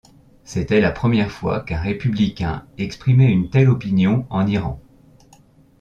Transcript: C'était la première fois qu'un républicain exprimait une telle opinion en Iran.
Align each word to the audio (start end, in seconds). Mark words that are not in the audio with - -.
C'était 0.43 0.81
la 0.81 0.91
première 0.91 1.29
fois 1.29 1.59
qu'un 1.61 1.79
républicain 1.79 2.65
exprimait 2.79 3.31
une 3.31 3.51
telle 3.51 3.69
opinion 3.69 4.25
en 4.31 4.47
Iran. 4.47 4.81